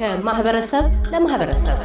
ከማህበረሰብ 0.00 0.84
ለማህበረሰብ 1.12 1.78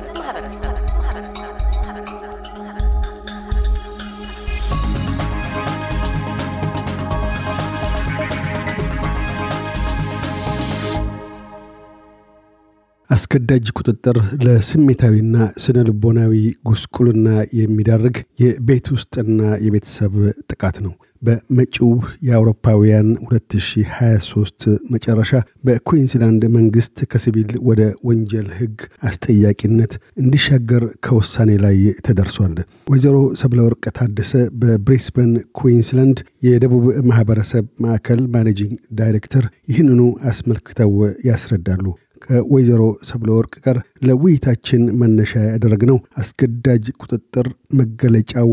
አስገዳጅ 13.09 13.65
ቁጥጥር 13.78 14.18
ለስሜታዊና 14.43 15.36
ስነ 15.57 15.84
ልቦናዊ 15.88 16.34
ጉስቁልና 16.66 17.27
የሚዳርግ 17.60 18.16
የቤት 18.41 18.88
ውስጥና 18.91 19.41
የቤተሰብ 19.66 20.16
ጥቃት 20.52 20.77
ነው። 20.86 20.93
በመጪው 21.25 21.92
የአውሮፓውያን 22.28 23.07
2023 23.28 24.66
መጨረሻ 24.93 25.32
በኩዊንስላንድ 25.66 26.43
መንግስት 26.56 26.96
ከሲቪል 27.11 27.52
ወደ 27.68 27.82
ወንጀል 28.07 28.47
ህግ 28.57 28.78
አስጠያቂነት 29.10 29.93
እንዲሻገር 30.21 30.86
ከውሳኔ 31.06 31.52
ላይ 31.66 31.78
ተደርሷል። 32.08 32.56
ወይዘሮ 32.92 33.17
ሰብለወርቅ 33.42 33.83
ታደሰ 33.97 34.31
በብሪስበን 34.61 35.31
ኩዊንስላንድ 35.59 36.17
የደቡብ 36.47 36.86
ማህበረሰብ 37.09 37.67
ማዕከል 37.86 38.23
managing 38.36 38.73
director 39.00 39.44
ይህንኑ 39.69 40.02
አስመልክተው 40.31 40.94
ያስረዳሉ። 41.30 41.86
ከወይዘሮ 42.25 42.81
ሰብለ 43.08 43.30
ወርቅ 43.38 43.53
ጋር 43.66 43.78
ለውይይታችን 44.08 44.83
መነሻ 45.02 45.33
ያደረግነው 45.47 45.97
አስገዳጅ 46.22 46.86
ቁጥጥር 47.02 47.47
መገለጫው 47.80 48.50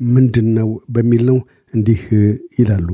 ምንድን 0.00 0.48
ነው 0.56 0.68
በሚል 0.94 1.22
ነው። 1.28 1.38
እንዲህ 1.74 2.00
ይላሉ። 2.58 2.88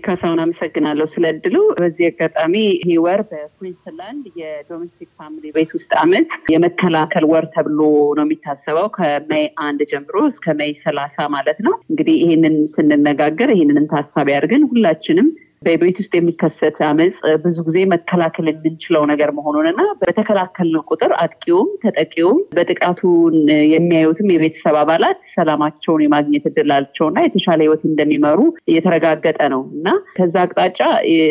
ካሳሁን 0.00 0.40
አመሰግናለሁ 0.42 1.04
ስለ 1.12 1.24
እድሉ። 1.32 1.56
በዚህ 1.76 2.06
አጋጣሚ 2.08 2.54
ይህ 2.82 2.96
ወር 3.04 3.20
በኩዊንስላንድ 3.30 4.24
የ 4.40 4.54
domestic 4.54 5.10
family 5.18 5.44
ቤት 5.54 5.70
ውስጥ 5.76 5.90
አመፅ 6.02 6.32
የመከላከል 6.54 7.24
ወር 7.30 7.44
ተብሎ 7.54 7.80
ነው 8.18 8.24
የሚታሰበው 8.26 8.88
ከ 8.96 9.16
May 9.16 9.46
አንድ 9.66 9.82
ጀምሮ 9.92 10.16
እስከ 10.30 10.54
May 10.58 10.72
ሰላሳ 10.82 11.28
ማለት 11.36 11.60
ነው። 11.66 11.74
እንግዲህ 11.90 12.16
ይህንን 12.22 12.56
ስንነጋገር 12.74 13.52
ይህንንን 13.54 13.88
ታሳቢ 13.92 14.36
አድርገን 14.36 14.66
ሁላችንም 14.70 15.30
በቤት 15.62 15.96
ውስጥ 16.00 16.12
የሚከሰት 16.16 16.76
አመፅ 16.88 17.14
ብዙ 17.44 17.56
ጊዜ 17.66 17.78
መከላከል 17.92 18.46
የምንችለው 18.50 19.02
ነገር 19.10 19.30
መሆኑን 19.38 19.66
በተከላከልነው 20.00 20.82
ቁጥር 20.90 21.12
አጥቂውም 21.22 21.70
ተጠቂውም 21.82 22.38
ጥቃቱን 22.56 23.34
የሚያዩትም 23.72 24.28
የቤተሰብ 24.32 24.76
አባላት 24.82 25.20
ሰላማቸውን 25.32 26.04
የማግኘት 26.04 26.44
እድላቸውና 26.50 27.18
የተሻለ 27.26 27.60
ህይወት 27.66 27.82
እንደሚመሩ 27.90 28.38
እየተረጋገጠ 28.70 29.40
ነው 29.54 29.62
እና 29.76 29.88
ከዛ 30.18 30.36
አቅጣጫ 30.44 30.80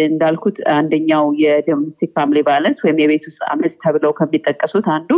እንዳልኩት 0.10 0.60
አንደኛው 0.78 1.26
የ 1.44 1.57
domestic 1.57 2.12
family 2.18 2.42
violence 2.50 2.80
ወይም 2.86 3.00
የቤት 3.04 3.26
ውስጥ 3.30 3.42
አመፅ 3.52 3.76
ተብለው 3.84 4.14
ከሚጠቀሱት 4.20 4.88
አንዱ 4.96 5.12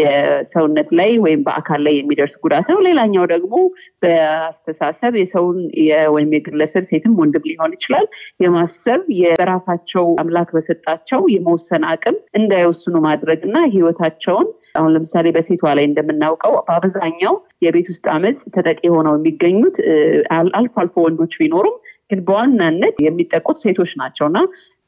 የሰውነት 0.00 0.90
ላይ 1.00 1.10
ወይም 1.24 1.42
በአካል 1.46 1.82
ላይ 1.86 1.96
የሚደርስ 2.00 2.36
ጉዳት 2.44 2.68
ነው። 2.72 2.80
ሌላኛው 2.88 3.26
ደግሞ 3.34 3.54
በአስተሳሰብ 4.02 5.12
የሰውን 5.20 5.58
ወይም 6.14 6.30
የግለሰብ 6.36 6.84
ሴትም 6.90 7.14
ወንድም 7.20 7.44
ሊሆን 7.50 7.74
ይችላል 7.76 8.06
የማሰብ 8.50 9.02
በራሳቸው 9.40 10.06
አምላክ 10.22 10.48
በሰጣቸው 10.56 11.20
የመወሰን 11.34 11.82
አቅም 11.90 12.16
እንዳይወስኑ 12.38 12.94
ማድረግ 13.06 13.40
እና 13.48 13.58
ህይወታቸውን 13.74 14.48
አሁን 14.78 14.90
ለምሳሌ 14.94 15.26
በሴቷ 15.36 15.62
ላይ 15.78 15.84
እንደምናውቀው 15.88 16.52
በአብዛኛው 16.66 17.34
የቤት 17.64 17.86
ውስጥ 17.92 18.04
አመፅ 18.14 18.40
ተጠቂ 18.56 18.82
ሆነው 18.94 19.14
የሚገኙት 19.18 19.78
አልፎ 20.58 20.74
አልፎ 20.82 21.04
ወንዶች 21.06 21.32
ቢኖሩም 21.40 21.76
ግን 22.10 22.20
በዋናነት 22.28 22.94
የሚጠቁት 23.04 23.58
ሴቶች 23.64 23.90
ናቸው 24.00 24.26
እና 24.30 24.38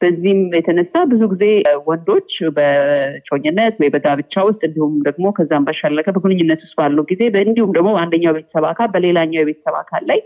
በዚህም 0.01 0.39
የተነሳ 0.57 1.03
ብዙ 1.11 1.21
ጊዜ 1.33 1.43
ወንዶች 1.89 2.31
በጮኝነት 2.57 3.75
ወይ 3.81 3.89
በጋብቻ 3.93 4.43
ውስጥ 4.49 4.61
እንዲሁም 4.67 4.95
ደግሞ 5.07 5.27
ከዛም 5.37 5.65
ባሻለቀ 5.67 6.07
በግንኙነት 6.15 6.63
ውስጥ 6.65 6.75
ባለው 6.79 7.05
ጊዜ 7.11 7.21
እንዲሁም 7.45 7.71
ደግሞ 7.77 7.91
አንደኛው 8.01 8.35
ቤተሰብ 8.39 8.65
አካል 8.71 8.89
በሌላኛው 8.95 9.41
የቤተሰብ 9.41 9.77
አካል 9.83 10.03
ላይ 10.11 10.21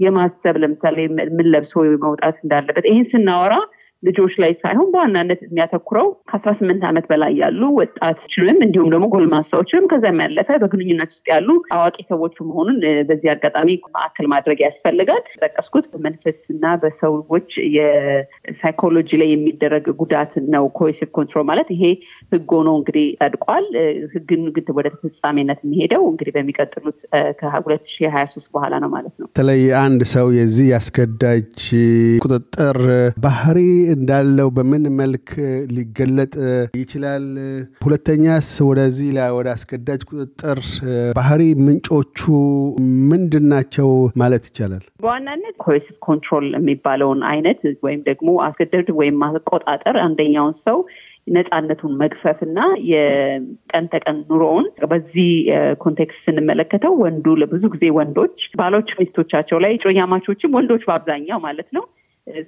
የማሰብ 0.00 0.56
ለምሳሌ 0.62 0.98
ምን 1.36 1.46
ለብሶ 1.46 1.72
መውጣት 2.04 2.36
እንዳለበት 2.44 2.86
ይህን 2.90 3.06
ስናወራ 3.12 3.54
ልጆች 4.02 4.34
ላይ 4.42 4.52
ሳይሆን 4.60 4.88
በዋናነት 4.92 5.40
የሚያተኩረው 5.44 6.06
ከአስራ 6.30 6.50
ስምንት 6.58 6.82
ዓመት 6.90 7.06
በላይ 7.10 7.32
ያሉ 7.40 7.62
ወጣቶችንም 7.78 8.58
እንዲሁም 8.66 8.88
ደግሞ 8.92 9.06
ጎልማሳዎችንም 9.14 9.88
ከዛም 9.90 10.20
ያለፈ 10.24 10.48
በግንኙነት 10.62 11.10
ውስጥ 11.14 11.26
ያሉ 11.32 11.48
አዋቂ 11.76 11.96
ሰዎች 12.10 12.34
መሆኑን 12.48 12.78
በዚህ 13.08 13.30
አጋጣሚ 13.34 13.68
ማዕከል 13.96 14.28
ማድረግ 14.34 14.60
ያስፈልጋል። 14.66 15.22
ጠቀስኩት 15.40 15.86
በመንፈስ 15.92 16.38
እና 16.54 16.72
በሰዎች 16.82 17.48
የሳይኮሎጂ 17.76 19.10
ላይ 19.22 19.30
የሚደረግ 19.32 19.86
ጉዳት 20.00 20.32
ነው 20.54 20.64
coercive 20.78 21.10
control 21.18 21.46
ማለት 21.50 21.68
ይሄ 21.74 21.84
ህግ 22.32 22.50
ሆኖ 22.56 22.68
እንግዲህ 22.80 23.06
ጸድቋል። 23.20 23.66
ህግን 24.14 24.42
ግን 24.56 24.66
ወደ 24.78 24.86
ተፈጻሚነት 24.94 25.60
የሚሄደው 25.64 26.02
እንግዲህ 26.10 26.32
በሚቀጥሉት 26.36 26.98
ከሁለት 27.40 27.84
ሺህ 27.92 28.10
ሀያ 28.14 28.24
ሶስት 28.32 28.48
በኋላ 28.54 28.74
ነው 28.82 28.90
ማለት 28.94 29.14
ነው። 29.18 29.26
በተለይ 29.30 29.62
አንድ 29.82 30.02
ሰው 30.12 30.26
የዚህ 30.38 30.68
አስገዳጅ 30.78 31.60
ቁጥጥር 32.24 32.78
ባህሪ 33.20 33.58
እንዳለው 33.92 34.48
በምን 34.56 34.84
መልክ 35.00 35.28
ሊገለጥ 35.74 36.32
ይችላል? 36.80 37.24
ሁለተኛስ 37.84 38.48
ወደዚህ 38.68 39.10
ላይ 39.16 39.30
ወደ 39.38 39.48
አስገዳጅ 39.54 40.00
ቁጥጥር 40.10 40.60
ባህሪ 41.18 41.42
ምንጮቹ 41.66 42.18
ምንድን 43.10 43.46
ናቸው 43.54 43.88
ማለት 44.22 44.44
ይቻላል? 44.50 44.84
በዋናነት 45.04 45.54
coercive 45.64 45.96
control 46.08 46.48
የሚባለውን 46.58 47.22
አይነት 47.32 47.62
ወይም 47.86 48.02
ደግሞ 48.10 48.28
ማስገደድ 48.46 48.90
ወይም 49.00 49.16
መቆጣጠር 49.24 49.98
አንደኛውን 50.06 50.56
ሰው 50.66 50.78
ነፃነቱን 51.34 51.92
መግፈፍ 52.00 52.38
እና 52.46 52.58
የቀን 52.90 53.86
ተቀን 53.92 54.18
ኑሮውን 54.30 54.66
በዚህ 54.92 55.28
context 55.84 56.22
ስንመለከተው 56.26 56.94
ወንዱ 57.04 57.34
ለብዙ 57.42 57.64
ጊዜ 57.74 57.84
ወንዶች 57.98 58.38
ባሎች 58.60 58.90
ሚስቶቻቸው 59.00 59.58
ላይ 59.64 59.74
እጮኛማቾችም 59.84 60.54
ወንዶች 60.58 60.84
በአብዛኛው 60.88 61.40
ማለት 61.46 61.68
ነው 61.76 61.84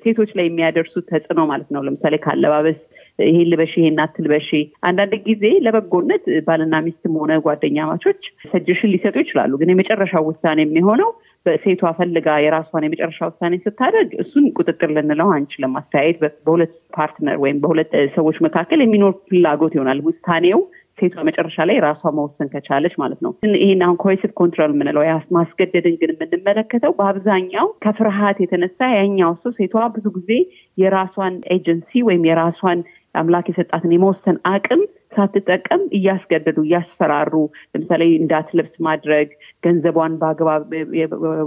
ሴቶች 0.02 0.30
ላይ 0.36 0.44
የሚያደርሱት 0.48 1.04
ተጽዕኖ 1.10 1.40
ማለት 1.50 1.68
ነው። 1.74 1.82
ለምሳሌ 1.86 2.14
ካለባበስ 2.24 2.80
ይሄን 3.24 3.48
ልበሽ፣ 3.52 3.72
ይሄን 3.80 4.00
አትልበሽ። 4.04 4.48
አንዳንድ 4.88 5.14
ጊዜ 5.26 5.44
ለበጎነት 5.66 6.24
ባልና 6.46 6.80
ሚስትም 6.86 7.16
ሆነ 7.20 7.32
ጓደኛማቾች 7.44 8.20
suggestion 8.52 8.92
ሊሰጡ 8.94 9.16
ይችላሉ። 9.24 9.52
ግን 9.60 9.72
የመጨረሻው 9.72 10.26
ውሳኔ 10.30 10.58
የሚሆነው 10.64 11.10
በሴቷ 11.46 11.92
ፈልጋ 11.98 12.28
የራሷን 12.42 12.84
የመጨረሻ 12.86 13.20
ውሳኔ 13.30 13.54
ስታደርግ 13.62 14.10
እሱን 14.22 14.44
ቁጥጥር 14.56 14.90
ልንለው 14.96 15.30
አንችልም። 15.34 15.72
አስተያየት 15.80 16.18
በሁለት 16.44 16.74
partner 16.96 17.36
ወይም 17.42 17.58
በሁለት 17.62 17.92
ሰዎች 18.16 18.36
መካከል 18.46 18.80
የሚኖር 18.82 19.14
ፍላጎት 19.24 19.74
ይሆናል። 19.76 20.00
ውሳኔው 20.08 20.60
ሴቷ 20.98 21.14
መጨረሻ 21.26 21.56
ላይ 21.68 21.76
ራሷ 21.84 22.02
መወሰን 22.16 22.48
ከቻለች 22.52 22.94
ማለት 23.02 23.20
ነው። 23.24 23.32
ይህን 23.60 23.82
አሁን 23.84 23.96
coercive 24.02 24.32
control 24.40 24.72
የምንለው 24.74 25.04
ማስገደድን 25.36 25.94
ግን 26.00 26.12
የምንመለከተው 26.14 26.94
በአብዛኛው 26.98 27.68
ከፍርሃት 27.84 28.40
የተነሳ 28.42 28.80
ያኛው 28.96 29.32
ሰው 29.42 29.52
ሴቷ 29.58 29.84
ብዙ 29.94 30.06
ጊዜ 30.16 30.30
የራሷን 30.78 31.36
ኤጀንሲ 31.54 32.02
ወይም 32.08 32.26
የራሷን 32.30 32.80
አምላክ 33.14 33.46
የሰጣትን 33.50 33.94
የመወሰን 33.94 34.36
አቅም 34.50 34.82
ሳትጠቀም 35.12 35.82
እያስገደዱ 35.98 36.58
እያስፈራሩ፣ 36.66 37.34
ለምሳሌ 37.72 38.02
እንዳትለብስ 38.18 38.74
ማድረግ፣ 38.86 39.28
ገንዘቧን 39.64 40.14
በአግባብ 40.20 40.62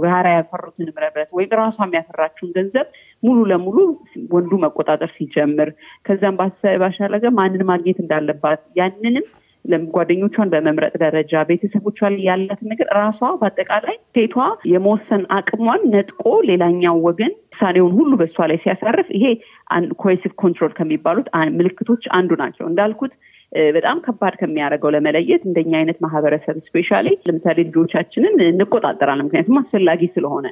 ጋራ 0.04 0.26
ያፈሩትን 0.36 0.88
ንብረት 0.88 1.32
ወይም 1.38 1.54
ራሷ 1.60 1.78
የሚያፈራችውን 1.86 2.52
ገንዘብ 2.58 2.86
ሙሉ 3.22 3.38
ለሙሉ 3.52 3.78
ወንዱ 4.34 4.52
መቆጣጠር 4.64 5.10
ሲጀምር፣ 5.16 5.70
ከዛም 6.06 6.38
ባሻለገ 6.82 7.24
ማንን 7.38 7.64
ማግኘት 7.70 8.00
እንዳለባት 8.04 8.62
ያንንም 8.80 9.26
ጓደኞቿን 9.94 10.50
በመምረጥ 10.52 10.92
ደረጃ 11.02 11.42
ቤተሰቦቿ 11.48 11.98
ላይ 12.06 12.20
ያላትን 12.28 12.68
ነገር 12.72 12.88
ራሷ 12.98 13.30
በአጠቃላይ 13.40 13.96
ሴቷ 14.16 14.34
የመወሰን 14.70 15.22
አቅሟን 15.36 15.82
ነጥቆ 15.94 16.22
ሌላኛው 16.50 16.98
ወገን 17.06 17.32
ውሳኔውን 17.48 17.92
ሁሉ 17.98 18.12
በእሷ 18.20 18.46
ላይ 18.50 18.58
ሲያሳርፍ 18.64 19.08
ይሄ 19.16 19.24
coercive 20.02 20.32
control 20.42 20.72
ከሚባሉት 20.78 21.28
ምልክቶች 21.58 22.04
አንዱ 22.18 22.30
ናቸው። 22.42 22.64
እንዳልኩት 22.70 23.14
በጣም 23.76 23.98
ከባድ 24.06 24.34
ከሚያደርገው 24.40 24.92
ለመለየት 24.94 25.42
እንደኛ 25.48 25.72
አይነት 25.80 25.98
ማህበረሰብ 26.04 26.56
specially 26.66 27.08
ለምሳሌ 27.28 27.58
ልጆቻችንን 27.68 28.34
እንቆጣጠራለን፣ 28.48 29.26
ምክንያቱም 29.28 29.60
አስፈላጊ 29.60 30.02
ስለሆነ 30.14 30.46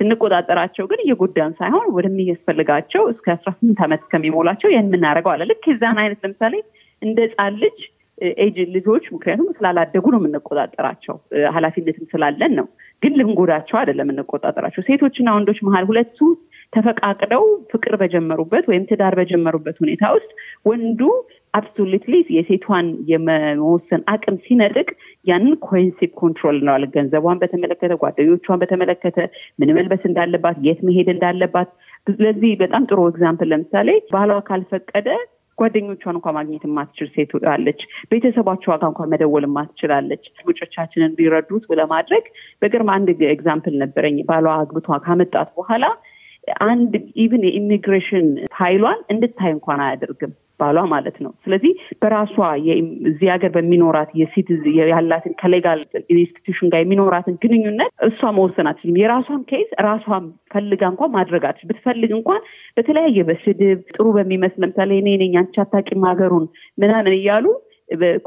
ስንቆጣጠራቸው 0.00 0.84
ግን 0.90 1.00
እየጎዳን 1.04 1.52
ሳይሆን 1.58 1.86
ወደሚያስፈልጋቸው 1.94 3.02
እስከ 3.12 3.26
አስራ 3.34 3.50
ስምንት 3.58 3.80
ዓመት 3.86 4.00
እስከሚሞላቸው 4.04 4.68
ያን 4.74 4.88
የምናደርገው 4.88 5.32
አለ። 5.32 5.42
ልክ 5.50 5.64
የዛን 5.70 5.98
አይነት 6.02 6.20
ለምሳሌ 6.24 6.54
እንደ 7.02 7.18
ህፃን 7.26 7.56
ልጅ 7.62 7.78
ኤጅ 8.38 8.56
ልጆች 8.74 9.04
ምክንያቱም 9.14 9.48
ስላላደጉ 9.56 10.04
ነው 10.14 10.20
የምንቆጣጠራቸው፣ 10.20 11.16
ኃላፊነትም 11.54 12.08
ስላለን 12.12 12.52
ነው። 12.58 12.66
ግን 13.02 13.12
ልንጎዳቸው 13.18 13.76
አይደለም 13.80 14.06
የምንቆጣጠራቸው። 14.06 14.84
ሴቶችና 14.86 15.34
ወንዶች 15.36 15.58
መሀል 15.66 15.84
ሁለቱ 15.90 16.18
ተፈቃቅደው 16.72 17.42
ፍቅር 17.70 17.94
በጀመሩበት 18.00 18.64
ወይም 18.70 18.86
ትዳር 18.88 19.14
በጀመሩበት 19.18 19.76
ሁኔታ 19.82 20.04
ውስጥ 20.16 20.30
ወንዱ 20.68 21.00
absolutely 21.54 22.14
የሴቷን 22.34 22.88
የመወሰን 23.10 24.02
አቅም 24.12 24.36
ሲነጥቅ 24.42 24.88
ያንን 25.26 25.54
coercive 25.64 26.14
control 26.20 26.56
እንለዋለን። 26.58 26.92
ገንዘቧን 26.96 27.40
በተመለከተ፣ 27.42 27.92
ጓደኞቿን 28.02 28.60
በተመለከተ፣ 28.62 29.16
ምን 29.60 29.72
መልበስ 29.78 30.04
እንዳለባት፣ 30.10 30.58
የት 30.66 30.82
መሄድ 30.88 31.10
እንዳለባት። 31.14 31.70
ለዚህ 32.20 32.52
በጣም 32.62 32.84
ጥሩ 32.90 33.08
example 33.10 33.50
ለምሳሌ 33.52 33.88
ባሏ 34.12 34.32
ካልፈቀደ 34.48 35.08
ጓደኞቿን 35.58 36.16
እንኳ 36.16 36.28
ማግኘት 36.36 36.64
የማትችል 36.66 37.08
ሴት 37.14 37.32
አለች። 37.52 37.80
ቤተሰባቿ 38.10 38.64
ጋር 38.72 38.88
እንኳ 38.90 39.06
መደወል 39.12 39.46
የማትችል 39.48 39.94
አለች። 39.94 40.24
ውጮቻችንን 40.48 41.16
ሊረዱት 41.18 41.64
ለማድረግ 41.80 42.24
በቅርብ 42.62 42.90
አንድ 42.96 43.08
example 43.30 43.76
ነበረኝ። 43.82 44.18
ባሏ 44.28 44.46
አግብቷ 44.56 44.98
ካመጣት 45.04 45.50
በኋላ 45.58 45.84
አንድ 46.66 46.92
even 47.22 47.42
የ 47.48 47.60
immigration 47.60 48.26
ፋይሏን 48.56 49.00
እንድታይ 49.12 49.50
እንኳን 49.54 49.80
አያደርግም 49.84 50.32
ባሏ 50.60 50.78
ማለት 50.92 51.16
ነው። 51.24 51.32
ስለዚህ 51.42 51.72
በራሷ 52.02 52.34
እዚህ 53.08 53.28
ሀገር 53.32 53.50
በሚኖራት 53.56 54.10
የ 54.20 54.29
citizen 54.29 54.62
ያላትን 54.90 55.34
ከ 55.40 55.51
legal 55.51 55.80
institution 56.14 56.70
ጋር 56.72 56.80
የሚኖራትን 56.82 57.36
ግንኙነት 57.44 57.92
እሷ 58.08 58.30
መወሰን 58.38 58.68
አትችልም። 58.70 58.98
የራሷን 59.02 59.42
case 59.50 59.68
ራሷን 59.86 60.24
ፈልጋ 60.54 60.82
እንኳን 60.92 61.14
ማድረግ 61.16 61.44
አትችል። 61.48 61.68
ብትፈልግ 61.70 62.12
እንኳን 62.18 62.40
በተለያየ 62.76 63.26
በስድብ 63.28 63.80
ጥሩ 63.94 64.06
በሚመስል 64.16 64.62
ለምሳሌ 64.64 64.92
እኔ 65.02 65.16
ነኝ 65.22 65.34
አንቺ 65.42 65.56
አታውቂም 65.64 66.06
ሀገሩን 66.10 66.46
ምናምን 66.78 67.14
እያሉ 67.18 67.46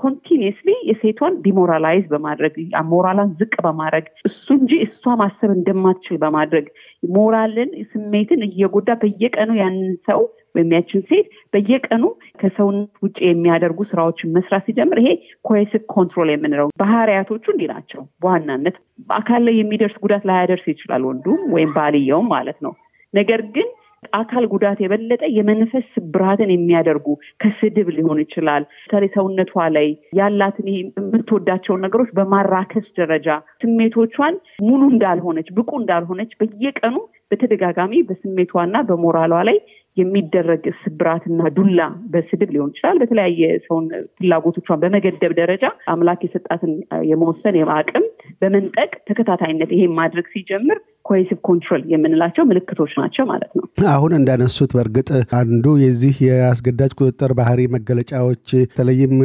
continuously 0.01 0.69
የሴቷን 0.87 1.33
demoralize 1.45 2.05
በማድረግ 2.11 2.53
ሞራላን 2.91 3.31
ዝቅ 3.39 3.53
በማድረግ 3.65 4.05
እሱ 4.29 4.45
እንጂ 4.57 4.71
እሷ 4.85 5.15
ማሰብ 5.21 5.51
እንደማትችል 5.55 6.17
በማድረግ 6.23 6.67
ሞራልን፣ 7.15 7.71
ስሜትን 7.91 8.41
እየጎዳ 8.47 8.91
በየቀኑ 9.01 9.51
ያንን 9.61 9.91
ሰው 10.07 10.21
ወይም 10.55 10.71
ሴት 11.09 11.25
በየቀኑ 11.53 12.03
ከሰውነት 12.41 12.95
ውጭ 13.03 13.17
የሚያደርጉ 13.25 13.79
ስራዎችን 13.89 14.33
መስራት 14.35 14.63
ሲጀምር 14.65 14.99
ይሄ 15.01 15.11
coercive 15.45 15.83
control 15.93 16.31
የምንለው 16.31 16.69
ባህሪያቶቹ 16.81 17.45
እንዲህ 17.53 17.69
ናቸው። 17.73 18.01
በዋናነት 18.21 18.77
በአካል 19.07 19.43
ላይ 19.47 19.55
የሚደርስ 19.59 19.97
ጉዳት 20.03 20.25
ላያደርስ 20.29 20.65
ይችላል 20.71 21.05
ወንዱም 21.09 21.43
ወይም 21.55 21.71
ባልየውም 21.77 22.27
ማለት 22.35 22.59
ነው። 22.65 22.73
ነገር 23.13 23.41
ግን 23.55 23.69
አካል 24.13 24.45
ጉዳት 24.51 24.77
የበለጠ 24.81 25.23
የመንፈስ 25.35 25.85
ስብራትን 25.95 26.51
የሚያደርጉ 26.53 27.07
ከስድብ 27.41 27.87
ሊሆን 27.95 28.19
ይችላል። 28.23 28.63
ምሳሌ 28.79 29.05
ሰውነቷ 29.13 29.63
ላይ 29.75 29.87
ያላትን 30.19 30.67
የምትወዳቸውን 30.71 31.83
ነገሮች 31.85 32.09
በማራከስ 32.17 32.87
ደረጃ 32.99 33.27
ስሜቶቿን 33.63 34.35
ሙሉ 34.65 34.81
እንዳልሆነች 34.93 35.49
ብቁ 35.57 35.71
እንዳልሆነች 35.81 36.33
በየቀኑ 36.41 36.95
በተደጋጋሚ 37.31 37.93
በስሜቷና 38.07 38.77
በሞራሏ 38.87 39.33
ላይ 39.49 39.57
የሚደረግ 39.97 40.63
ስብራትና 40.81 41.41
ዱላ 41.55 41.81
በስድብ 42.11 42.49
ሊሆን 42.53 42.71
ይችላል። 42.73 42.97
በተለያየ 43.01 43.49
ሰውን 43.65 43.85
ፍላጎቶቿን 44.17 44.81
በመገደብ 44.83 45.33
ደረጃ 45.39 45.63
አምላክ 45.93 46.21
የሰጣትን 46.25 46.73
የመወሰን 47.09 47.57
አቅም 47.75 48.05
በመንጠቅ 48.41 48.91
ተከታታይነት 49.09 49.71
ይሄን 49.75 49.93
ማድረግ 49.99 50.27
ሲጀምር 50.33 50.79
coercive 51.11 51.39
control 51.47 51.81
የምንላቸው 51.91 52.43
ምልክቶች 52.49 52.91
ናቸው 53.01 53.25
ማለት 53.31 53.51
ነው። 53.57 53.65
አሁን 53.93 54.11
እንዳነሱት 54.17 54.71
በእርግጥ 54.75 55.09
አንዱ 55.39 55.65
የዚህ 55.83 56.15
የአስገዳጅ 56.27 56.91
ቁጥጥር 56.99 57.31
ባህሪ 57.39 57.61
መገለጫዎች 57.75 58.45
በተለይም 58.71 59.15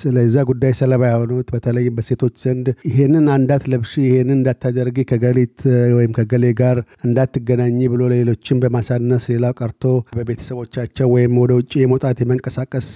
ስለዛ 0.00 0.44
ጉዳይ 0.50 0.72
ሰለባ 0.78 1.02
የሆኑት 1.10 1.48
በተለይም 1.54 1.96
በሴቶች 1.96 2.34
ዘንድ 2.44 2.66
ይሄንን 2.88 3.26
እንዳትለብሺ 3.36 3.92
ይሄንን 4.06 4.36
እንዳታደርጊ 4.38 5.04
ከእገሊት 5.10 5.58
ወይም 5.96 6.12
ከእገሌ 6.18 6.44
ጋር 6.60 6.76
እንዳትገናኝ 7.06 7.78
ብሎ 7.92 8.02
ሌሎችን 8.14 8.60
በማሳነስ 8.62 9.24
ሌላው 9.32 9.54
ቀርቶ 9.60 9.84
በቤተሰቦቻቸው 10.16 11.08
ወይም 11.14 11.34
ወደ 11.42 11.52
ውጭ 11.58 11.72
የመውጣት 11.80 12.20
የመንቀሳቀስ 12.22 12.88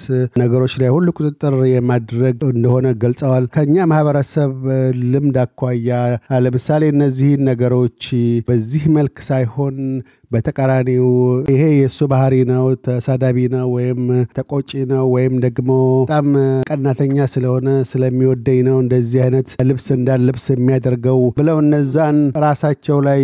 ነገሮች 0.43 0.75
ላይ 0.83 0.91
ሁሉ 0.97 1.09
ቁጥጥር 1.19 1.57
የማድረግ 1.73 2.19
እንደሆነ 2.53 2.87
ገልጸዋል። 3.03 3.45
ከኛ 3.57 3.87
ማህበረሰብ 3.91 4.53
ልምድ 5.13 5.39
አኳያ 5.45 5.91
ለምሳሌ 6.45 6.83
እነዚህን 6.95 7.43
ነገሮች 7.51 8.03
በዚህ 8.49 8.85
መልክ 8.97 9.17
ሳይሆን 9.23 9.77
በተቃራኒው 10.31 11.07
ይሄ 11.51 11.63
የእሱ 11.75 11.99
ባህሪ 12.13 12.35
ነው፣ 12.51 12.65
ተሳዳቢ 12.87 13.39
ነው፣ 13.55 13.67
ወይም 13.77 14.01
ተቆጪ 14.37 14.71
ነው፣ 14.93 15.05
ወይም 15.15 15.35
ደግሞ 15.45 15.71
በጣም 16.03 16.29
ቀናተኛ 16.71 17.27
ስለሆነ 17.33 17.69
ስለሚወደኝ 17.91 18.61
ነው 18.69 18.77
እንደዚህ 18.83 19.21
አይነት 19.25 19.49
ልብስ 19.71 19.87
እንዳልለብስ 19.97 20.47
የሚያደርገው 20.53 21.19
ብለው 21.39 21.59
እነዛን 21.65 22.19
ራሳቸው 22.45 22.99
ላይ 23.09 23.23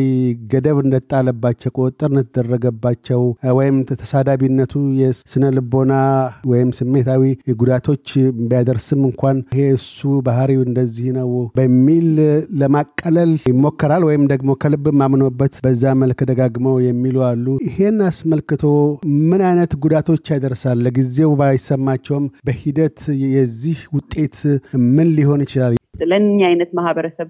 ገደብ 0.52 0.78
እንደጣለባቸው 0.84 1.72
ቁጥጥር 1.78 2.10
እንደተደረገባቸው 2.12 3.22
ወይም 3.58 3.76
ተሳዳቢነቱ 3.92 4.74
የስነ 5.00 5.44
ልቦና 5.56 5.92
ወይም 6.50 6.70
ስሜታዊ 6.78 7.22
ጉዳቶች 7.60 8.06
ቢያደርስም 8.42 9.00
እንኳን 9.08 9.38
ይሄ 9.54 9.68
እሱ 9.78 9.98
ባህሪው 10.26 10.62
እንደዚህ 10.66 11.08
ነው 11.16 11.30
በሚል 11.56 12.08
ለማቀለል 12.60 13.32
ይሞከራል። 13.50 14.02
ወይም 14.08 14.24
ደግሞ 14.32 14.50
ከልብ 14.62 14.86
ማምኖበት 15.00 15.54
በዛ 15.64 15.94
መልክ 16.00 16.20
ደጋግመው 16.30 16.76
የሚሉ 16.96 17.16
አሉ። 17.28 17.46
ይሄን 17.66 17.98
አስመልክቶ 18.08 18.64
ምን 19.28 19.42
አይነት 19.48 19.72
ጉዳቶች 19.84 20.24
ያደርሳል? 20.34 20.78
ለጊዜው 20.86 21.32
ባይሰማቸውም 21.40 22.26
በሂደት 22.46 23.00
የዚህ 23.28 23.80
ውጤት 23.96 24.38
ምን 24.90 25.08
ሊሆን 25.16 25.42
ይችላል? 25.46 25.74
ለእኛ 26.04 26.40
አይነት 26.48 26.70
ማህበረሰብ 26.78 27.28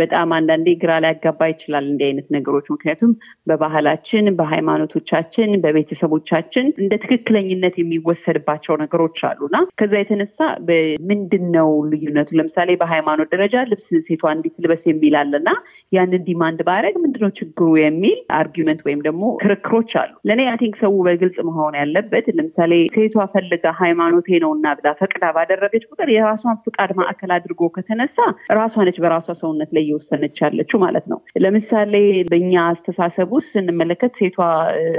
በጣም 0.00 0.28
አንዳንዴ 0.36 0.68
ግራ 0.82 0.92
ሊያጋባ 1.04 1.48
ይችላል 1.52 1.84
እንዲህ 1.90 2.06
አይነት 2.08 2.26
ነገሮች። 2.36 2.66
ምክንያቱም 2.74 3.12
በባህላችን፣ 3.50 4.26
በሃይማኖቶቻችን፣ 4.40 5.50
በቤተሰቦቻችን 5.64 6.66
እንደ 6.82 6.92
ትክክለኝነት 7.04 7.76
የሚወሰድባቸው 7.82 8.74
ነገሮች 8.82 9.18
አሉና 9.28 9.56
ከዛ 9.80 9.94
የተነሳ 10.02 10.38
ምንድን 11.10 11.44
ነው 11.56 11.70
ልዩነቱ? 11.92 12.28
ለምሳሌ 12.38 12.70
በሃይማኖት 12.82 13.30
ደረጃ 13.34 13.64
ልብስ 13.70 13.88
ሴቷ 14.08 14.22
እንዲህ 14.34 14.56
ትልበስ 14.64 14.82
የሚል 14.90 15.16
አለና 15.20 15.48
ያንን 15.92 16.24
demand 16.28 16.60
ባያደርግ 16.66 16.96
ምንድነው 17.04 17.32
ችግሩ 17.38 17.68
የሚል 17.82 18.18
argument 18.38 18.80
ወይም 18.86 19.00
ደግሞ 19.06 19.24
ክርክሮች 19.42 19.90
አሉ። 20.00 20.12
ለእኔ 20.28 20.40
አይ 20.52 20.58
ሰው 20.80 20.92
በግልጽ 21.06 21.38
መሆን 21.48 21.74
ያለበት 21.80 22.26
ለምሳሌ 22.36 22.72
ሴቷ 22.94 23.24
ፈልጋ 23.32 23.72
ሃይማኖቴ 23.80 24.38
ነው 24.44 24.50
እና 24.56 24.66
ብላ 24.78 24.88
ፈቅዳ 25.00 25.24
ባደረገች 25.36 25.84
ቁጥር 25.90 26.08
የራሷን 26.14 26.58
ፍቃድ 26.64 26.90
ማዕከል 26.98 27.32
አድርጎ 27.36 27.60
ከተነሳ 28.04 28.18
ራሷ 28.58 28.74
ነች 28.86 28.96
በራሷ 29.02 29.26
ሰውነት 29.40 29.70
ላይ 29.74 29.82
እየወሰነች 29.84 30.36
ያለችው 30.44 30.78
ማለት 30.84 31.04
ነው። 31.12 31.18
ለምሳሌ 31.42 31.94
በእኛ 32.30 32.52
አስተሳሰብ 32.70 33.28
ውስጥ 33.36 33.48
ስንመለከት 33.54 34.12
ሴቷ 34.18 34.36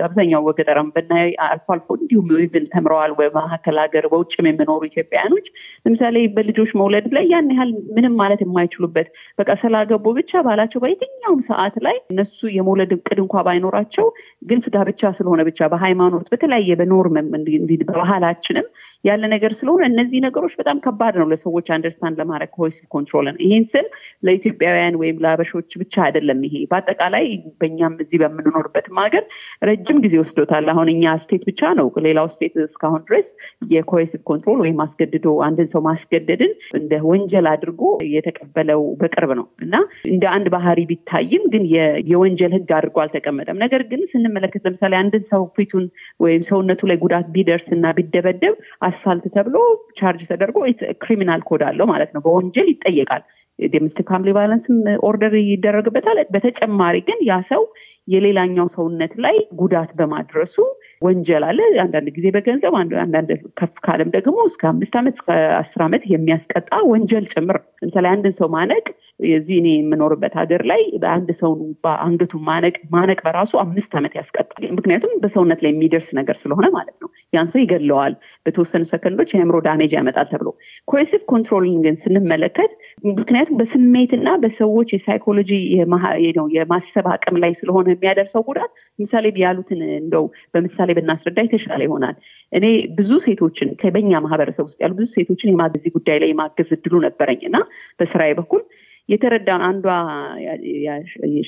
አብዛኛው 0.08 0.42
በገጠርም 0.48 0.90
ብናይ 0.96 1.28
አልፎ 1.46 1.68
አልፎ 1.76 1.88
እንዲሁም 1.98 2.30
even 2.46 2.66
ተምረዋል 2.74 3.14
በመካከል 3.20 3.78
ሀገር 3.84 4.06
በውጭም 4.14 4.48
የሚኖሩ 4.50 4.82
ኢትዮጵያውያኖች 4.90 5.48
ለምሳሌ 5.86 6.16
በልጆች 6.36 6.72
መውለድ 6.82 7.08
ላይ 7.18 7.26
ያን 7.34 7.50
ያህል 7.54 7.72
ምንም 7.98 8.16
ማለት 8.22 8.42
የማይችሉበት 8.46 9.10
በቃ 9.40 9.50
ስላገቡ 9.64 10.06
ብቻ 10.20 10.44
ባላቸው 10.48 10.82
በየትኛውም 10.86 11.42
ሰዓት 11.50 11.78
ላይ 11.88 11.98
እነሱ 12.14 12.40
የመውለድ 12.58 12.94
እቅድ 12.98 13.20
እንኳ 13.26 13.44
ባይኖራቸው 13.48 14.08
ግን 14.50 14.62
ስጋ 14.66 14.78
ብቻ 14.90 15.12
ስለሆነ 15.20 15.42
ብቻ 15.50 15.70
በሃይማኖት 15.74 16.28
በተለያየ 16.34 16.72
በ 16.82 16.94
norm 16.94 17.18
በባህላችንም 17.84 18.68
ያለ 19.04 19.24
ነገር 19.34 19.52
ስለሆነ 19.58 19.84
እነዚህ 19.92 20.20
ነገሮች 20.26 20.54
በጣም 20.60 20.78
ከባድ 20.84 21.16
ነው 21.22 21.28
ለሰዎች 21.32 21.68
understand 21.76 22.16
ለማድረግ 22.22 22.50
coercive 22.56 22.84
control 22.94 23.24
ን። 23.24 23.38
ይህን 23.46 23.66
ስል 23.72 23.88
ለኢትዮጵያውያን 24.28 24.98
ወይም 25.02 25.18
ለአበሾች 25.24 25.72
ብቻ 25.82 25.96
አይደለም። 26.06 26.40
ይሄ 26.48 26.56
በአጠቃላይ 26.72 27.26
በእኛም 27.60 27.96
እዚህ 28.04 28.18
በምንኖርበትም 28.24 29.00
ሀገር 29.04 29.24
ረጅም 29.70 30.00
ጊዜ 30.04 30.16
ወስዶታል። 30.24 30.68
አሁን 30.74 30.90
እኛ 30.94 31.16
state 31.24 31.44
ብቻ 31.50 31.62
ነው፣ 31.80 31.88
ሌላው 32.06 32.28
state 32.34 32.56
እስካሁን 32.66 33.02
ድረስ 33.08 33.28
የ 33.74 33.83
coercive 33.83 34.22
control 34.30 34.60
ወይም 34.64 34.80
አስገድዶ 34.86 35.28
አንድን 35.48 35.68
ሰው 35.74 35.82
ማስገደድን 35.88 36.52
እንደ 36.80 36.94
ወንጀል 37.10 37.48
አድርጎ 37.54 37.82
የተቀበለው 38.14 38.82
በቅርብ 39.02 39.32
ነው 39.40 39.48
እና 39.66 39.76
እንደ 40.14 40.24
አንድ 40.34 40.48
ባህሪ 40.54 40.80
ቢታይም 40.90 41.44
ግን 41.54 41.64
የወንጀል 42.12 42.54
ህግ 42.58 42.72
አድርጎ 42.78 42.98
አልተቀመጠም። 43.04 43.62
ነገር 43.64 43.82
ግን 43.92 44.02
ስንመለከት 44.12 44.64
ለምሳሌ 44.68 44.94
አንድን 45.02 45.24
ሰው 45.32 45.44
ፊቱን 45.56 45.86
ወይም 46.24 46.44
ሰውነቱ 46.50 46.82
ላይ 46.90 46.98
ጉዳት 47.04 47.28
ቢደርስ 47.36 47.68
እና 47.76 47.92
ቢደበደብ 47.98 48.56
assault 48.88 49.26
ተብሎ 49.36 49.56
ቻርጅ 50.00 50.22
ተደርጎ 50.30 50.58
criminal 51.04 51.42
code 51.48 51.64
አለው 51.68 51.88
ማለት 51.92 52.12
ነው። 52.16 52.22
በወንጀል 52.26 52.68
ይጠየቃል። 52.84 53.24
domestic 53.60 54.08
family 54.12 54.30
violence 54.38 54.70
ም 54.70 54.78
order 55.04 55.34
ይደረግበታል። 55.44 56.20
በተጨማሪ 56.34 56.96
ግን 57.08 57.20
ያ 57.30 57.36
ሰው 57.50 57.62
የሌላኛው 58.08 58.68
ሰውነት 58.76 59.14
ላይ 59.26 59.36
ጉዳት 59.56 59.92
በማድረሱ 60.00 60.56
ወንጀል 61.04 61.44
አለ። 61.48 61.60
አንዳንድ 61.84 62.08
ጊዜ 62.16 62.28
በገንዘብ 62.36 62.74
አንዳንድ 63.04 63.30
ከፍ 63.60 63.74
ካለም 63.86 64.10
ደግሞ 64.16 64.38
እስከ 64.50 64.64
አምስት 64.72 64.96
ዓመት 65.00 65.16
እስከ 65.18 65.30
አስር 65.60 65.82
ዓመት 65.86 66.04
የሚያስቀጣ 66.14 66.72
ወንጀል 66.92 67.26
ጭምር። 67.34 67.60
ለምሳሌ 67.82 68.06
አንድን 68.14 68.36
ሰው 68.40 68.50
ማነቅ 68.54 68.86
የዚህ 69.28 69.56
እኔ 69.62 69.68
የምኖርበት 69.74 70.34
ሀገር 70.40 70.62
ላይ 70.70 70.82
በአንድ 71.02 71.30
ሰው 71.42 71.52
አንገቱ 72.04 72.34
ማነቅ 72.48 72.76
ማነቅ 72.94 73.20
በራሱ 73.26 73.52
አምስት 73.64 73.92
ዓመት 74.00 74.14
ያስቀጣል። 74.20 74.64
ምክንያቱም 74.78 75.14
በሰውነት 75.24 75.60
ላይ 75.64 75.72
የሚደርስ 75.74 76.10
ነገር 76.20 76.38
ስለሆነ 76.44 76.68
ማለት 76.76 76.96
ነው። 77.04 77.10
ያን 77.34 77.50
ሰው 77.52 77.60
ይገለዋል፣ 77.64 78.14
በተወሰኑ 78.46 78.84
ሰከንዶች 78.92 79.30
የአእምሮ 79.34 79.58
damage 79.68 79.92
ያመጣል 79.98 80.28
ተብሎ 80.32 80.50
coercive 80.88 81.22
control 81.32 81.63
ን 81.63 81.72
ስንመለከት 82.04 82.72
ምክንያቱም 83.12 83.58
በስሜትና 83.60 84.30
በሰዎች 84.44 84.90
የሳይኮሎጂ 84.96 85.52
የማሰብ 86.58 87.08
አቅም 87.14 87.38
ላይ 87.44 87.54
ስለሆነ 87.60 87.88
የሚያደርሰው 87.94 88.44
ጉዳት 88.50 88.72
ምሳሌ 89.00 89.26
ያሉትን 89.44 89.80
እንደው 89.98 90.26
በምሳሌ 90.54 90.90
ብናስረዳ 90.98 91.40
የተሻለ 91.46 91.82
ይሆናል። 91.88 92.16
እኔ 92.52 92.66
ብዙ 92.98 93.12
ሴቶችን 93.26 93.68
በኛ 93.96 94.22
ማህበረሰብ 94.26 94.66
ውስጥ 94.70 94.80
ያሉ 94.84 94.94
ብዙ 95.00 95.10
ሴቶችን 95.16 95.52
የማገዝ 95.52 95.86
ጉዳይ 95.96 96.18
ላይ 96.24 96.32
የማገዝ 96.34 96.72
እድሉ 96.78 97.02
ነበረኝ 97.06 97.42
እና 97.50 97.60
በስራዬ 98.00 98.34
በኩል 98.40 98.64
የተረዳውን 99.10 99.64
አንዷ 99.68 99.86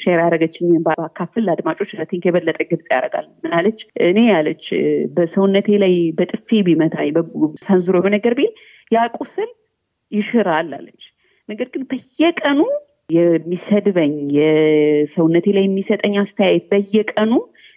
share 0.01 0.17
ያደረገችኝ 0.21 0.71
ባካፍል 0.87 1.45
አድማጮች 1.53 1.91
I 1.99 2.03
think 2.03 2.23
የበለጠ 2.27 2.59
ግልጽ 2.71 2.87
ያደርጋል። 2.93 3.27
ምናለች 3.43 3.79
እኔ 4.07 4.19
ያለች 4.29 4.65
በሰውነቴ 5.15 5.77
ላይ 5.83 5.93
በጥፊ 6.17 6.59
ቢመታኝ 6.67 7.11
ሰንዝሮ 7.65 8.03
ነገር 8.15 8.35
ቢል 8.39 8.51
ያ 8.91 9.05
ይሽራል 10.11 10.69
አለች። 10.77 11.03
ነገር 11.49 11.67
ግን 11.73 11.83
በየቀኑ 11.91 12.59
የሚሰድበኝ 13.15 14.13
የሰውነቴ 14.37 15.47
ላይ 15.55 15.63
የሚሰጠኝ 15.65 16.13
አስተያየት 16.21 16.65
በየቀኑ 16.71 17.31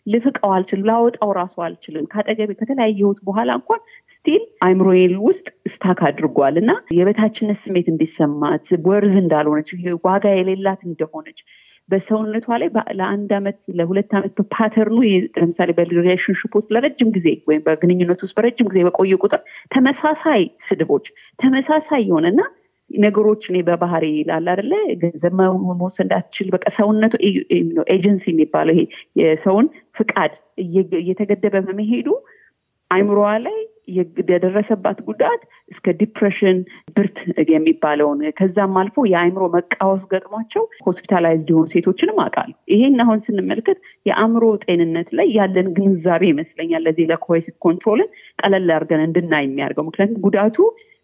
ልፍቀው 0.08 0.50
አልችልም፣ 0.56 0.86
ላወጣው 0.88 1.30
ራሱ 1.38 1.54
አልችልም። 1.66 2.08
ከአጠገቤ 2.12 2.50
ከተለያየሁት 2.60 3.18
በኋላ 3.26 3.50
እንኳን 3.58 3.80
still 4.14 4.42
አይምሮዬ 4.66 5.14
ውስጥ 5.26 5.46
stuck 5.72 6.00
አድርጓል 6.08 6.56
እና 6.62 6.70
የበታችነት 6.98 7.60
ስሜት 7.64 7.88
እንዲሰማት 7.92 8.68
worth 8.88 9.16
እንዳልሆነች 9.22 9.70
ዋጋ 10.08 10.26
የሌላት 10.34 10.82
እንደሆነች 10.90 11.40
በሰውነቷ 11.88 12.46
ላይ 12.60 12.68
ለአንድ 12.98 13.30
ዓመት 13.36 13.58
ለሁለት 13.78 14.10
ዓመት 14.18 14.32
በ 14.38 14.49
pattern 14.49 14.86
ኑ 14.86 14.96
ለምሳሌ 15.36 15.70
በ 15.78 15.89
relationship 15.89 16.52
ውስጥ 16.58 16.68
ለረጅም 16.74 17.10
ጊዜ 17.16 17.28
ወይም 17.48 17.62
በግንኙነት 17.66 18.22
ውስጥ 18.24 18.34
በረጅም 18.38 18.68
ጊዜ 18.70 18.80
በቆየ 18.88 19.16
ቁጥር 19.22 19.40
ተመሳሳይ 19.74 20.42
ስድቦች 20.66 21.06
ተመሳሳይ 21.38 22.02
የሆነና 22.08 22.40
ነገሮች 22.90 23.42
እኔ 23.50 23.58
በባህሪ 23.66 24.04
ይላል 24.16 24.46
አደለ 24.52 24.72
ገንዘብ 25.02 25.34
መውሰድ 25.74 26.04
እንዳትችል 26.04 26.48
በቃ 26.54 26.64
ሰውነቱ 26.78 27.14
ኤጀንሲ 27.94 28.26
የሚባለው 28.32 28.74
ይሄ 28.76 28.84
የሰውን 29.22 29.66
ፍቃድ 29.96 30.34
እየተገደበ 31.00 31.56
በመሄዱ 31.66 32.08
አይምሮዋ 32.90 33.30
ላይ 33.44 33.58
የደረሰባት 34.28 34.98
ጉዳት 35.06 35.42
እስከ 35.72 35.94
depression 36.00 36.58
ድብርት 36.96 37.18
የሚባለውን 37.52 38.20
ከዛም 38.38 38.74
አልፎ 38.80 39.04
የአእምሮ 39.10 39.44
መቃወስ 39.54 40.02
ገጥሟቸው 40.12 40.64
hospitalized 40.86 41.50
የሆኑ 41.52 41.66
ሴቶችንም 41.72 42.18
አውቃለሁ። 42.24 42.56
ይሄን 42.72 42.98
አሁን 43.04 43.22
ስንመለከት 43.26 43.78
የአእምሮ 44.06 44.44
ጤንነት 44.64 45.10
ላይ 45.18 45.28
ያለን 45.38 45.68
ግንዛቤ 45.78 46.24
ይመስለኛል 46.32 46.84
ለዚህ 46.88 47.08
ለ 47.12 47.21
coercive 47.21 47.56
control 47.66 48.00
ን 48.00 48.10
ቀለል 48.38 48.68
አድርገን 48.76 49.04
እንድናይ 49.06 49.44
የሚያደርገው 49.46 49.86
ምክንያቱም 49.88 50.20
ጉዳቱ 50.26 50.58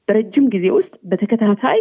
በረጅም 0.09 0.47
ጊዜ 0.55 0.67
ውስጥ 0.77 0.95
በተከታታይ 1.11 1.79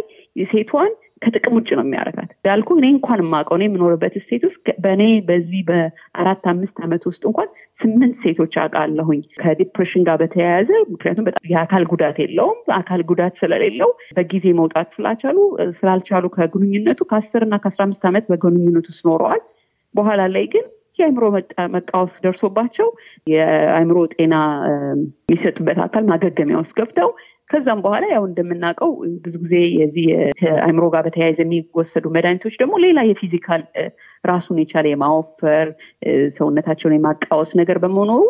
ሴቷን 0.50 0.92
ከጥቅም 1.22 1.54
ውጭ 1.56 1.68
ነው 1.78 1.84
የሚያደርጋት። 1.84 2.30
ያልኩ 2.48 2.68
እኔ 2.78 2.86
እንኳን 2.94 3.20
የማውቀው 3.22 3.56
እኔ 3.58 3.64
የምኖርበት 3.68 4.14
state 4.22 4.42
ውስጥ 4.48 4.66
በእኔ 4.84 5.02
በዚህ 5.28 5.60
በአራት 5.68 6.44
አምስት 6.52 6.76
ዓመት 6.84 7.02
ውስጥ 7.10 7.22
እንኳን 7.30 7.48
ስምንት 7.80 8.14
ሴቶች 8.22 8.54
አውቃለሁኝ 8.62 9.20
ከዲፕሬሽን 9.40 10.04
ጋር 10.08 10.16
በተያያዘ 10.22 10.70
ምክንያቱም 10.92 11.26
በጣም 11.28 11.48
የአካል 11.52 11.84
ጉዳት 11.92 12.18
የለውም። 12.24 12.58
አካል 12.78 13.02
ጉዳት 13.10 13.34
ስለሌለው 13.42 13.90
በጊዜ 14.18 14.46
መውጣት 14.60 14.88
ስላቻሉ 14.96 15.38
ስላልቻሉ 15.78 16.24
ከግንኙነቱ 16.36 17.02
ከአስር 17.10 17.44
እና 17.44 17.56
ከአስራ 17.62 17.82
አምስት 17.86 18.04
ዓመት 18.10 18.26
በግንኙነት 18.32 18.88
ውስጥ 18.92 19.02
ኖረዋል። 19.10 19.42
በኋላ 19.94 20.22
ላይ 20.34 20.46
ግን 20.54 20.66
የአእምሮ 20.98 21.24
መቃወስ 21.74 22.12
ደርሶባቸው 22.24 22.88
የአእምሮ 23.26 23.98
ጤና 24.12 24.34
የሚሰጡበት 25.22 25.78
አካል 25.84 26.04
ማገገሚያ 26.10 26.56
ውስጥ 26.60 26.74
ገብተው 26.78 27.08
ከዛም 27.50 27.80
በኋላ 27.84 28.04
ያው 28.12 28.22
እንደምናውቀው 28.28 28.90
ብዙ 29.24 29.34
ጊዜ 29.42 29.54
የዚህ 29.78 30.06
ከአእምሮ 30.38 30.84
ጋር 30.94 31.02
በተያያዘ 31.06 31.38
የሚወሰዱ 31.42 32.04
መድኃኒቶች 32.14 32.54
ደግሞ 32.60 32.74
ሌላ 32.84 33.00
የ 33.08 33.19
physical 33.19 33.62
ራሱን 34.24 34.58
የቻለ 34.60 34.86
የማወፈር 34.90 35.66
ሰውነታቸውን 36.36 36.94
የማቃወስ 36.96 37.50
ነገር 37.60 37.78
በመኖሩ 37.82 38.22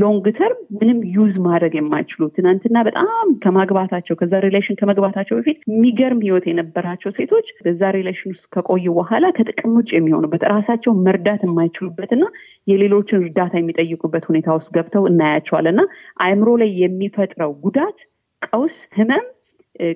long 0.00 0.26
term 0.38 0.58
ምንም 0.80 0.98
use 1.14 1.34
ማድረግ 1.46 1.74
የማይችሉ 1.78 2.28
ትናንትና 2.36 2.82
በጣም 2.88 3.06
ከማግባታቸው 3.44 4.18
ከዛ 4.20 4.40
relation 4.46 4.78
ከመግባታቸው 4.80 5.38
በፊት 5.38 5.58
የሚገርም 5.70 6.20
ህይወት 6.26 6.46
የነበራቸው 6.50 7.12
ሴቶች 7.18 7.48
በዛ 7.64 7.90
relation 7.96 8.34
ውስጥ 8.34 8.46
ከቆዩ 8.56 8.86
በኋላ 8.98 9.26
ከጥቅም 9.38 9.74
ውጭ 9.80 9.90
የሚሆኑበት 9.96 10.44
ራሳቸውን 10.54 11.02
መርዳት 11.08 11.42
የማይችሉበት 11.48 12.12
እና 12.18 12.26
የሌሎችን 12.66 13.24
እርዳታ 13.24 13.54
የሚጠይቁበት 13.60 14.26
ሁኔታ 14.30 14.50
ውስጥ 14.58 14.70
ገብተው 14.76 15.06
እናያቸዋል 15.12 15.68
እና 15.72 15.80
አእምሮ 16.24 16.50
ላይ 16.62 16.72
የሚፈጥረው 16.84 17.52
ጉዳት 17.64 17.98
ቀውስ፣ 18.42 18.76
ህመም 18.96 19.24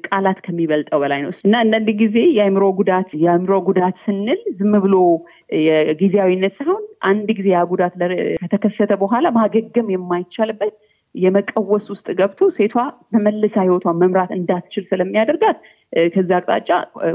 ቃላት 0.06 0.38
ከሚበልጠው 0.44 0.98
በላይ 1.02 1.20
ነው 1.22 1.30
እና 1.46 1.54
አንዳንድ 1.62 1.88
ጊዜ 2.00 2.16
የአእምሮ 2.36 2.64
ጉዳት 2.78 3.08
የአእምሮ 3.22 3.54
ጉዳት 3.68 3.96
ስንል 4.02 4.40
ዝም 4.58 4.74
ብሎ 4.84 4.96
የጊዜያዊነት 5.66 6.54
ሳይሆን 6.58 6.82
አንድ 7.08 7.28
ጊዜ 7.38 7.48
ያ 7.54 7.62
ጉዳት 7.72 7.94
ከተከሰተ 8.42 8.92
በኋላ 9.02 9.26
ማገገም 9.38 9.88
የማይቻልበት 9.94 10.74
የመቀወስ 11.14 11.86
ውስጥ 11.92 12.06
ገብቶ 12.18 12.42
ሴቷ 12.56 12.74
በመልሳ 13.12 13.56
ህይወቷን 13.64 13.98
መምራት 14.02 14.30
እንዳትችል 14.36 14.84
ስለሚያደርጋት 14.90 15.58
ከዚ 16.14 16.30
አቅጣጫ 16.38 16.70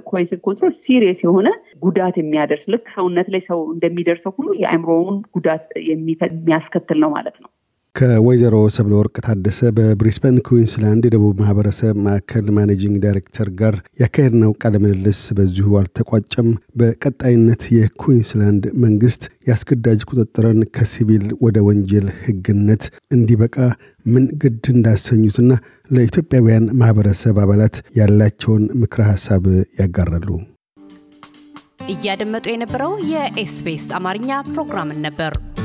coercive 0.09 0.39
control 0.47 0.73
serious 0.81 1.21
የሆነ 1.25 1.47
ጉዳት 1.81 2.17
የሚያደርስ 2.21 2.65
ልክ 2.73 2.85
ሰውነት 2.95 3.29
ላይ 3.33 3.43
ሰው 3.47 3.61
እንደሚደርሰው 3.73 4.33
ሁሉ 4.37 4.49
የአእምሮውን 4.61 5.17
ጉዳት 5.37 5.63
የሚያስከትል 5.89 6.99
ነው 7.03 7.11
ማለት 7.15 7.37
ነው። 7.43 7.49
ከወይዘሮ 7.97 8.55
ሰብለ 8.75 8.93
ወርቅ 8.97 9.15
ታደሰ 9.25 9.59
በብሪስበን 9.77 10.35
ኩዊንስላንድ 10.47 11.03
የደቡብ 11.07 11.37
ማህበረሰብ 11.41 11.95
ማዕከል 12.05 12.47
managing 12.57 12.95
director 13.03 13.47
ጋር 13.59 13.75
ያካሄድነው 14.01 14.51
ቃለ 14.61 14.75
ምልልስ 14.83 15.21
በዚሁ 15.37 15.77
አልተቋጨም። 15.79 16.49
በቀጣይነት 16.81 17.63
የኩዊንስላንድ 17.77 18.65
መንግስት 18.85 19.23
የአስገዳጅ 19.47 20.03
ቁጥጥርን 20.09 20.61
ከሲቪል 20.75 21.25
ወደ 21.45 21.57
ወንጀል 21.67 22.07
ህግነት 22.21 22.85
እንዲበቃ 23.11 23.57
ምን 24.05 24.27
ግድ 24.43 24.63
እንዳሰኙትና 24.73 25.51
ለኢትዮጵያውያን 25.91 26.71
ማህበረሰብ 26.79 27.37
አባላት 27.43 27.77
ያላቸውን 27.99 28.63
ምክረ 28.81 29.01
ሀሳብ 29.11 29.45
ያጋራሉ። 29.81 30.29
እያደመጡ 31.89 32.45
የነበረው 32.51 32.93
የኤስቢኤስ 33.11 33.85
አማርኛ 33.97 34.31
ፕሮግራምን 34.49 34.99
ነበር። 35.05 35.33